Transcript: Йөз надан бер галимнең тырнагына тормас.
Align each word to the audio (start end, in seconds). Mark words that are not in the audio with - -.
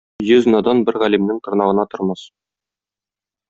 Йөз 0.27 0.47
надан 0.53 0.81
бер 0.87 0.97
галимнең 1.03 1.43
тырнагына 1.49 1.87
тормас. 1.95 2.27